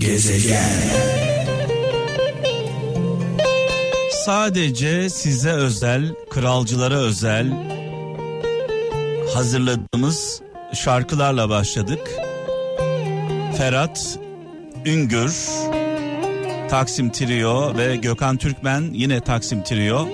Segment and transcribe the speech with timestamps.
[0.00, 0.64] Gezegen.
[4.24, 7.52] Sadece size özel, kralcılara özel
[9.34, 10.42] hazırladığımız
[10.74, 12.08] şarkılarla başladık.
[13.58, 14.18] Ferhat,
[14.86, 15.48] Üngür,
[16.70, 20.08] Taksim Trio ve Gökhan Türkmen yine Taksim Trio.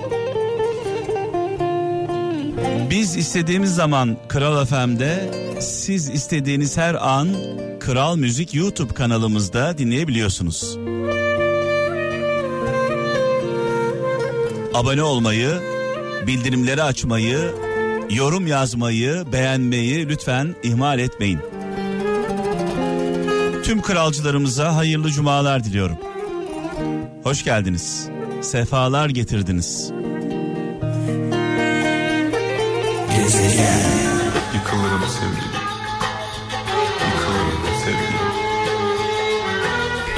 [2.90, 7.28] Biz istediğimiz zaman Kral FM'de, siz istediğiniz her an
[7.80, 10.78] Kral Müzik YouTube kanalımızda dinleyebiliyorsunuz.
[14.74, 15.50] Abone olmayı,
[16.26, 17.54] bildirimleri açmayı,
[18.10, 21.40] yorum yazmayı, beğenmeyi lütfen ihmal etmeyin.
[23.64, 25.96] Tüm kralcılarımıza hayırlı cumalar diliyorum.
[27.22, 28.08] Hoş geldiniz.
[28.42, 29.92] Sefalar getirdiniz.
[33.16, 34.05] Gezegen.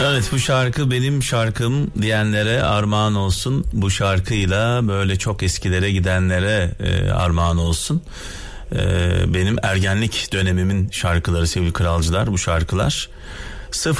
[0.02, 3.64] Evet bu şarkı benim şarkım diyenlere armağan olsun.
[3.72, 8.02] Bu şarkıyla böyle çok eskilere gidenlere e, armağan olsun.
[8.72, 8.78] E,
[9.34, 13.08] benim ergenlik dönemimin şarkıları sevgili kralcılar bu şarkılar.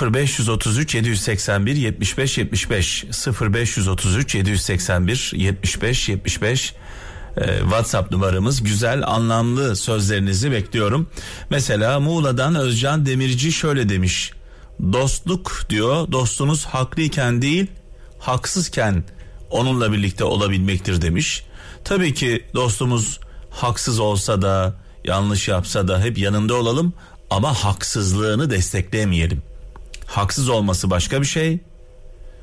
[0.03, 3.05] 0533 781 75 75
[3.41, 6.75] 0533 781 75 75
[7.37, 11.11] ee, WhatsApp numaramız güzel anlamlı sözlerinizi bekliyorum.
[11.51, 14.33] Mesela Muğla'dan Özcan Demirci şöyle demiş.
[14.93, 17.67] Dostluk diyor dostunuz haklıyken değil
[18.19, 19.05] haksızken
[19.51, 21.45] onunla birlikte olabilmektir demiş.
[21.85, 26.93] Tabii ki dostumuz haksız olsa da yanlış yapsa da hep yanında olalım
[27.31, 29.43] ama haksızlığını desteklemeyelim.
[30.07, 31.61] Haksız olması başka bir şey,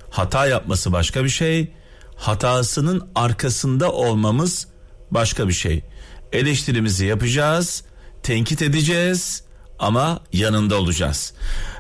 [0.10, 1.72] hata yapması başka bir şey,
[2.16, 4.68] hatasının arkasında olmamız
[5.16, 5.84] başka bir şey.
[6.32, 7.84] Eleştirimizi yapacağız,
[8.24, 9.44] tenkit edeceğiz
[9.80, 11.34] ama yanında olacağız.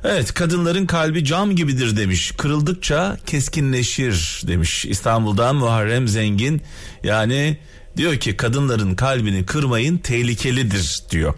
[0.03, 2.31] Evet kadınların kalbi cam gibidir demiş.
[2.37, 4.85] Kırıldıkça keskinleşir demiş.
[4.85, 6.61] İstanbul'dan Muharrem Zengin
[7.03, 7.57] yani
[7.97, 11.33] diyor ki kadınların kalbini kırmayın tehlikelidir diyor.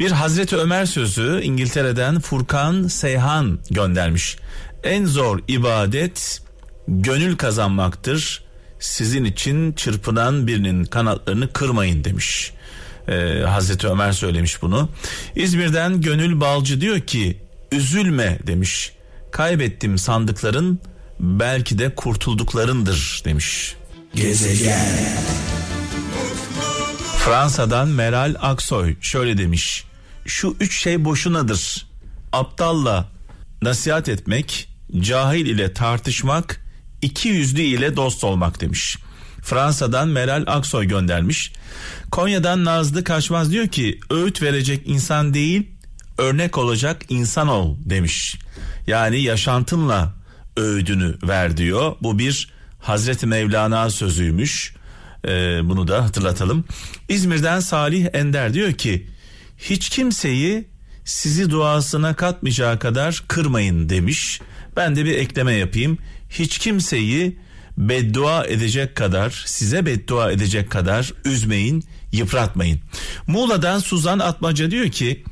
[0.00, 4.36] Bir Hazreti Ömer sözü İngiltere'den Furkan Seyhan göndermiş.
[4.84, 6.42] En zor ibadet
[6.88, 8.44] gönül kazanmaktır.
[8.84, 12.52] Sizin için çırpınan birinin kanatlarını kırmayın demiş.
[13.08, 14.88] Ee, Hazreti Ömer söylemiş bunu.
[15.36, 17.40] İzmir'den Gönül Balcı diyor ki
[17.72, 18.92] üzülme demiş.
[19.32, 20.80] Kaybettim sandıkların
[21.20, 23.76] belki de kurtulduklarındır demiş.
[24.14, 25.16] Gezegen.
[27.18, 29.84] Fransa'dan Meral Aksoy şöyle demiş.
[30.26, 31.86] Şu üç şey boşunadır.
[32.32, 33.08] Aptalla
[33.62, 34.68] nasihat etmek,
[35.00, 36.63] cahil ile tartışmak,
[37.04, 38.98] iki yüzlü ile dost olmak demiş.
[39.42, 41.52] Fransa'dan Meral Aksoy göndermiş.
[42.10, 45.70] Konya'dan Nazlı Kaçmaz diyor ki öğüt verecek insan değil
[46.18, 48.36] örnek olacak insan ol demiş.
[48.86, 50.14] Yani yaşantınla
[50.56, 51.96] öğüdünü ver diyor.
[52.02, 54.74] Bu bir Hazreti Mevlana sözüymüş.
[55.24, 56.64] Ee, bunu da hatırlatalım.
[57.08, 59.10] İzmir'den Salih Ender diyor ki
[59.58, 60.68] hiç kimseyi
[61.04, 64.40] sizi duasına katmayacağı kadar kırmayın demiş.
[64.76, 65.98] Ben de bir ekleme yapayım.
[66.30, 67.38] Hiç kimseyi
[67.78, 72.80] beddua edecek kadar size beddua edecek kadar üzmeyin yıpratmayın.
[73.26, 75.24] Muğla'dan Suzan Atmaca diyor ki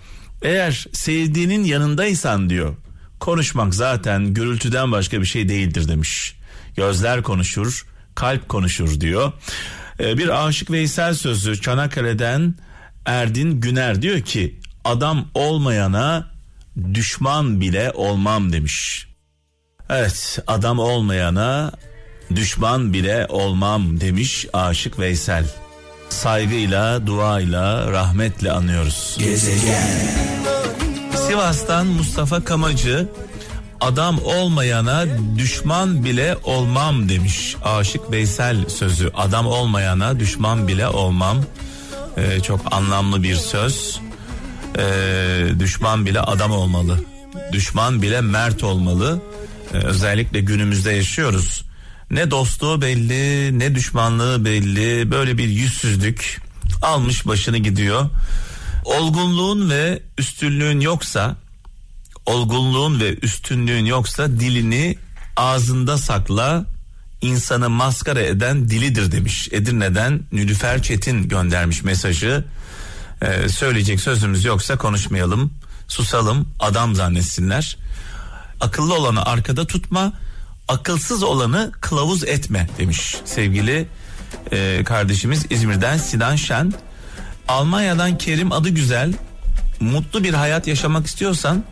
[0.42, 2.76] eğer sevdiğinin yanındaysan diyor
[3.20, 6.36] konuşmak zaten gürültüden başka bir şey değildir demiş.
[6.76, 9.32] Gözler konuşur kalp konuşur diyor.
[10.00, 12.54] Ee, bir aşık Veysel sözü Çanakkale'den
[13.06, 16.32] Erdin Güner diyor ki adam olmayana
[16.94, 19.06] düşman bile olmam demiş.
[19.91, 21.72] Evet adam olmayana
[22.34, 25.44] düşman bile olmam demiş aşık Veysel.
[26.09, 29.16] Saygıyla, duayla, rahmetle anıyoruz.
[29.19, 29.88] Gezegen.
[31.28, 33.09] Sivas'tan Mustafa Kamacı
[33.81, 35.04] adam olmayana
[35.38, 37.56] düşman bile olmam demiş.
[37.65, 41.38] Aşık Veysel sözü adam olmayana düşman bile olmam.
[42.16, 44.00] Ee, çok anlamlı bir söz.
[44.78, 46.98] Ee, düşman bile adam olmalı.
[47.53, 49.21] Düşman bile mert olmalı.
[49.72, 51.63] Ee, özellikle günümüzde yaşıyoruz.
[52.10, 56.41] Ne dostluğu belli ne düşmanlığı belli böyle bir yüzsüzlük
[56.83, 58.10] almış başını gidiyor.
[58.84, 61.36] Olgunluğun ve üstünlüğün yoksa
[62.27, 64.97] olgunluğun ve üstünlüğün yoksa dilini
[65.36, 66.65] ağzında sakla
[67.22, 69.48] insanı maskara eden dilidir demiş.
[69.53, 72.45] Edirne'den Nülüfer Çetin göndermiş mesajı.
[73.22, 75.53] Ee, söyleyecek sözümüz yoksa konuşmayalım
[75.89, 77.77] susalım adam zannetsinler.
[78.62, 80.12] Akıllı olanı arkada tutma
[80.68, 83.86] akılsız olanı kılavuz etme demiş sevgili
[84.53, 86.72] e, kardeşimiz İzmir'den Sinan Şen.
[87.48, 89.12] Almanya'dan Kerim adı güzel
[89.80, 91.64] mutlu bir hayat yaşamak istiyorsan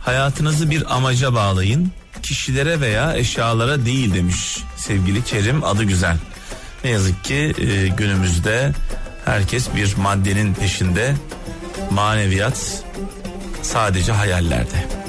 [0.00, 1.92] Hayatınızı bir amaca bağlayın.
[2.22, 6.16] Kişilere veya eşyalara değil demiş sevgili Kerim adı güzel.
[6.84, 8.72] Ne yazık ki e, günümüzde
[9.24, 11.14] herkes bir maddenin peşinde.
[11.90, 12.84] Maneviyat
[13.62, 14.99] sadece hayallerde.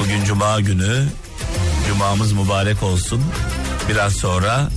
[0.00, 1.06] Bugün cuma günü.
[1.88, 3.24] Cumamız mübarek olsun.
[3.88, 4.70] Biraz sonra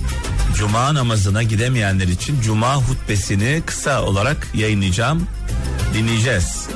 [0.56, 5.26] cuma namazına gidemeyenler için cuma hutbesini kısa olarak yayınlayacağım.
[5.94, 6.68] Dinleyeceğiz.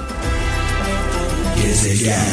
[1.63, 2.27] Gezegen.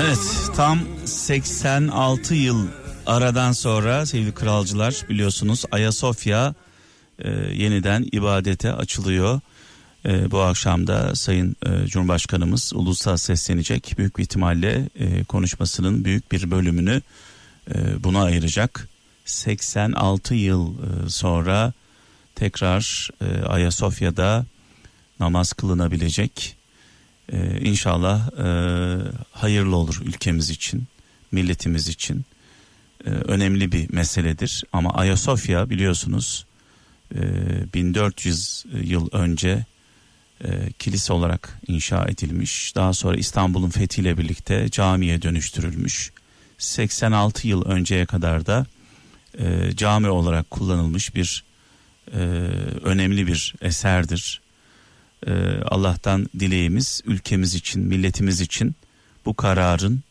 [0.00, 0.18] Evet
[0.56, 2.66] tam 86 yıl
[3.06, 6.54] aradan sonra sevgili kralcılar biliyorsunuz Ayasofya
[7.18, 9.40] e, yeniden ibadete açılıyor.
[10.06, 13.94] E, bu akşam da Sayın e, Cumhurbaşkanımız ulusa seslenecek.
[13.98, 17.02] Büyük bir ihtimalle e, konuşmasının büyük bir bölümünü
[17.74, 18.88] e, buna ayıracak.
[19.24, 21.72] 86 yıl e, sonra
[22.34, 24.46] tekrar e, Ayasofya'da
[25.20, 26.56] namaz kılınabilecek.
[27.32, 28.46] Ee, inşallah e,
[29.32, 30.84] hayırlı olur ülkemiz için,
[31.32, 32.24] milletimiz için.
[33.06, 34.64] Ee, önemli bir meseledir.
[34.72, 36.46] Ama Ayasofya biliyorsunuz
[37.14, 37.20] e,
[37.74, 39.64] 1400 yıl önce
[40.44, 42.76] e, kilise olarak inşa edilmiş.
[42.76, 46.12] Daha sonra İstanbul'un fethiyle birlikte camiye dönüştürülmüş.
[46.58, 48.66] 86 yıl önceye kadar da
[49.38, 51.44] e, cami olarak kullanılmış bir
[52.12, 52.18] e,
[52.82, 54.44] önemli bir eserdir.
[55.26, 55.32] Ee,
[55.64, 58.74] Allah'tan dileğimiz ülkemiz için, milletimiz için
[59.24, 60.02] bu kararın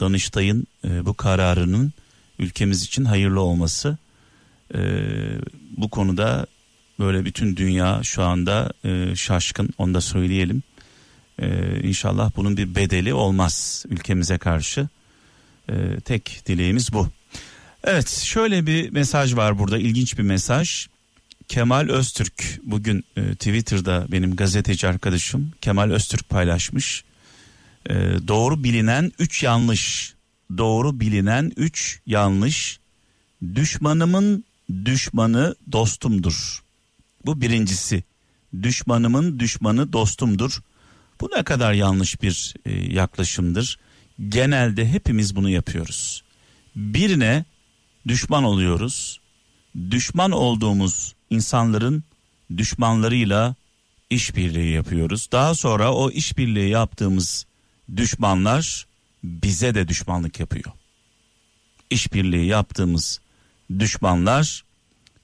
[0.00, 1.92] Danıştay'ın e, bu kararının
[2.38, 3.98] ülkemiz için hayırlı olması.
[4.74, 4.78] Ee,
[5.76, 6.46] bu konuda
[6.98, 10.62] böyle bütün dünya şu anda e, şaşkın onu da söyleyelim.
[11.42, 14.88] Ee, inşallah bunun bir bedeli olmaz ülkemize karşı.
[15.70, 17.08] Ee, tek dileğimiz bu.
[17.84, 20.86] Evet şöyle bir mesaj var burada ilginç bir mesaj.
[21.48, 27.04] Kemal Öztürk bugün e, Twitter'da benim gazeteci arkadaşım Kemal Öztürk paylaşmış.
[27.90, 27.94] E,
[28.28, 30.14] doğru bilinen 3 yanlış.
[30.58, 32.78] Doğru bilinen 3 yanlış.
[33.54, 34.44] Düşmanımın
[34.84, 36.61] düşmanı dostumdur.
[37.26, 38.04] Bu birincisi.
[38.62, 40.62] Düşmanımın düşmanı dostumdur.
[41.20, 43.78] Bu ne kadar yanlış bir e, yaklaşımdır.
[44.28, 46.22] Genelde hepimiz bunu yapıyoruz.
[46.76, 47.44] Birine
[48.08, 49.20] düşman oluyoruz.
[49.90, 52.04] Düşman olduğumuz insanların
[52.56, 53.54] düşmanlarıyla
[54.10, 55.28] işbirliği yapıyoruz.
[55.32, 57.46] Daha sonra o işbirliği yaptığımız
[57.96, 58.86] düşmanlar
[59.24, 60.72] bize de düşmanlık yapıyor.
[61.90, 63.20] İşbirliği yaptığımız
[63.78, 64.64] düşmanlar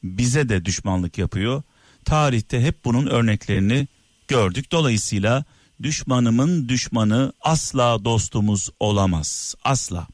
[0.03, 1.63] bize de düşmanlık yapıyor.
[2.09, 3.89] Tarihte hep bunun örneklerini
[4.29, 4.73] gördük.
[4.73, 5.45] Dolayısıyla
[5.83, 9.55] düşmanımın düşmanı asla dostumuz olamaz.
[9.65, 10.07] Asla.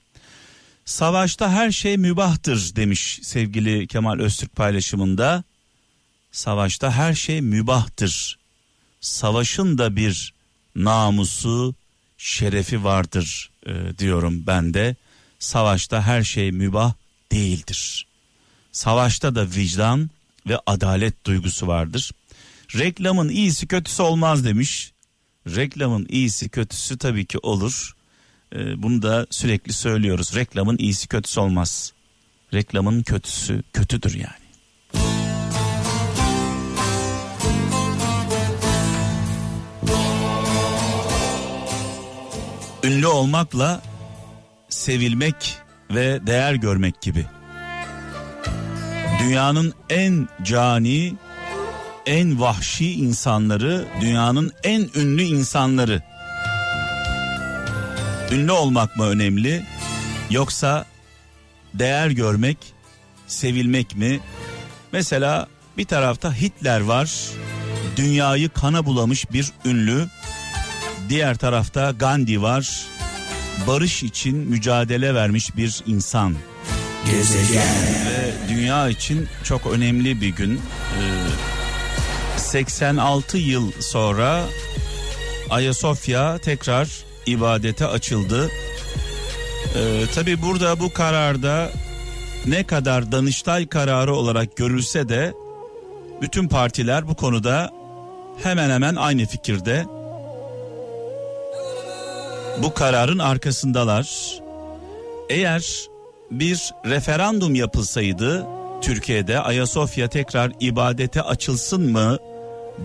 [0.85, 5.45] Savaşta her şey mübahtır demiş sevgili Kemal Öztürk paylaşımında.
[6.33, 8.39] Savaşta her şey mübahtır.
[9.01, 10.35] Savaşın da bir
[10.77, 11.75] namusu,
[12.19, 14.97] şerefi vardır e, diyorum ben de.
[15.39, 16.93] Savaşta her şey mübah
[17.33, 18.07] değildir.
[18.73, 20.11] Savaşta da vicdan
[20.49, 22.11] ve adalet duygusu vardır.
[22.79, 24.93] Reklamın iyisi kötüsü olmaz demiş.
[25.47, 27.97] Reklamın iyisi kötüsü tabii ki olur.
[28.55, 30.35] Ee, bunu da sürekli söylüyoruz.
[30.35, 31.93] Reklamın iyisi kötüsü olmaz.
[32.55, 34.45] Reklamın kötüsü kötüdür yani.
[42.85, 43.83] Ünlü olmakla
[44.69, 45.57] sevilmek
[45.91, 47.27] ve değer görmek gibi.
[49.25, 51.15] Dünyanın en cani,
[52.07, 56.03] en vahşi insanları, dünyanın en ünlü insanları
[58.33, 59.63] Ünlü olmak mı önemli
[60.31, 60.87] yoksa
[61.75, 62.59] değer görmek,
[63.27, 64.21] sevilmek mi?
[64.93, 65.47] Mesela
[65.79, 67.13] bir tarafta Hitler var.
[67.97, 70.07] Dünyayı kana bulamış bir ünlü.
[71.09, 72.87] Diğer tarafta Gandhi var.
[73.67, 76.35] Barış için mücadele vermiş bir insan.
[77.11, 77.69] Gezegen.
[78.07, 80.55] Ve dünya için çok önemli bir gün.
[80.57, 84.45] Ee, 86 yıl sonra
[85.51, 86.89] Ayasofya tekrar
[87.27, 88.51] ibadete açıldı.
[89.75, 91.71] Ee, Tabi burada bu kararda
[92.47, 95.35] ne kadar Danıştay kararı olarak görülse de
[96.23, 97.71] bütün partiler bu konuda
[98.43, 99.85] hemen hemen aynı fikirde.
[102.63, 104.39] Bu kararın arkasındalar.
[105.31, 105.89] Eğer
[106.41, 108.47] bir referandum yapılsaydı
[108.83, 112.19] Türkiye'de Ayasofya tekrar ibadete açılsın mı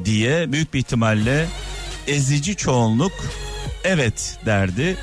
[0.06, 1.48] diye büyük bir ihtimalle
[2.08, 3.12] ezici çoğunluk
[3.84, 4.98] evet derdi.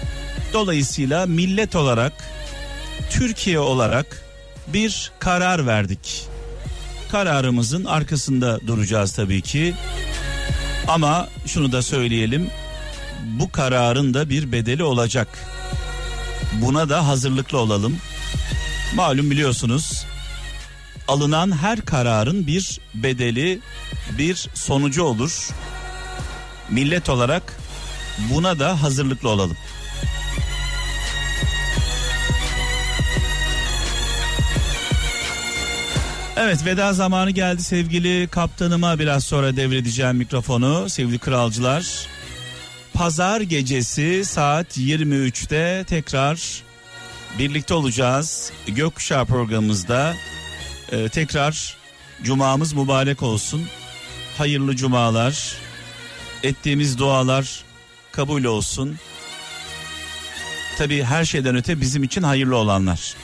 [0.53, 2.13] Dolayısıyla millet olarak
[3.11, 4.23] Türkiye olarak
[4.67, 6.27] bir karar verdik.
[7.11, 9.75] Kararımızın arkasında duracağız tabii ki.
[10.89, 12.51] Ama şunu da söyleyelim.
[13.41, 15.29] bu kararın da bir bedeli olacak.
[16.63, 17.97] Buna da hazırlıklı olalım.
[18.97, 20.07] Malum biliyorsunuz
[21.09, 23.59] alınan her kararın bir bedeli,
[24.19, 25.49] bir sonucu olur.
[26.71, 27.57] Millet olarak
[28.31, 29.57] buna da hazırlıklı olalım.
[36.37, 42.07] Evet veda zamanı geldi sevgili kaptanıma biraz sonra devredeceğim mikrofonu sevgili kralcılar.
[42.95, 46.66] Pazar gecesi saat 23'te tekrar
[47.39, 48.53] birlikte olacağız.
[48.67, 50.15] Gökkuşağı programımızda
[50.93, 51.77] ee, tekrar
[52.23, 53.67] cumamız mübarek olsun.
[54.39, 55.57] Hayırlı cumalar.
[56.43, 57.65] Ettiğimiz dualar
[58.13, 58.97] kabul olsun.
[60.79, 63.15] Tabii her şeyden öte bizim için hayırlı olanlar.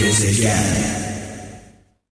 [0.00, 1.13] Gezegen